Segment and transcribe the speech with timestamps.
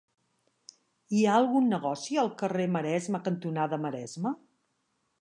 [1.17, 4.37] Hi ha algun negoci al carrer Maresme cantonada Maresme?